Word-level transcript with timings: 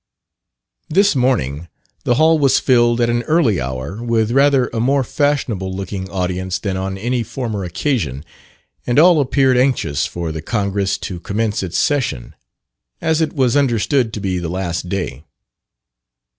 This 0.89 1.15
morning 1.15 1.67
the 2.05 2.15
Hall 2.15 2.39
was 2.39 2.59
filled 2.59 2.99
at 3.01 3.09
an 3.11 3.21
early 3.25 3.61
hour 3.61 4.01
with 4.01 4.31
rather 4.31 4.67
a 4.69 4.79
more 4.79 5.03
fashionable 5.03 5.71
looking 5.75 6.09
audience 6.09 6.57
than 6.57 6.75
on 6.75 6.97
any 6.97 7.21
former 7.21 7.63
occasion, 7.63 8.25
and 8.87 8.97
all 8.97 9.21
appeared 9.21 9.57
anxious 9.57 10.07
for 10.07 10.31
the 10.31 10.41
Congress 10.41 10.97
to 10.97 11.19
commence 11.19 11.61
its 11.61 11.77
session, 11.77 12.33
as 12.99 13.21
it 13.21 13.33
was 13.33 13.55
understood 13.55 14.11
to 14.13 14.19
be 14.19 14.39
the 14.39 14.49
last 14.49 14.89
day. 14.89 15.23